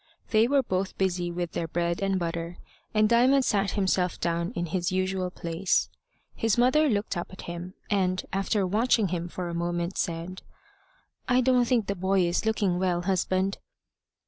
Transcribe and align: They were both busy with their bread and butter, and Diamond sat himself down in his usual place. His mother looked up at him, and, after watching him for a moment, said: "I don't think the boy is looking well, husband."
They 0.31 0.47
were 0.47 0.63
both 0.63 0.97
busy 0.97 1.29
with 1.31 1.51
their 1.51 1.67
bread 1.67 2.01
and 2.01 2.17
butter, 2.17 2.57
and 2.91 3.07
Diamond 3.07 3.45
sat 3.45 3.73
himself 3.77 4.19
down 4.19 4.51
in 4.53 4.65
his 4.65 4.91
usual 4.91 5.29
place. 5.29 5.89
His 6.33 6.57
mother 6.57 6.89
looked 6.89 7.15
up 7.15 7.31
at 7.31 7.41
him, 7.43 7.75
and, 7.87 8.25
after 8.33 8.65
watching 8.65 9.09
him 9.09 9.27
for 9.27 9.47
a 9.47 9.53
moment, 9.53 9.99
said: 9.99 10.41
"I 11.29 11.39
don't 11.39 11.65
think 11.65 11.85
the 11.85 11.93
boy 11.93 12.21
is 12.21 12.47
looking 12.47 12.79
well, 12.79 13.03
husband." 13.03 13.59